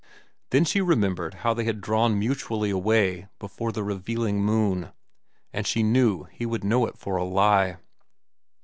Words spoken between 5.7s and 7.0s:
knew he would know it